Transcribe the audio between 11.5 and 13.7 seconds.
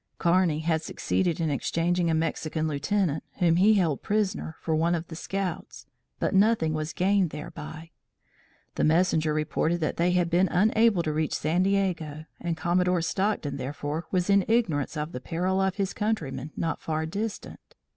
Diego, and Commodore Stockton,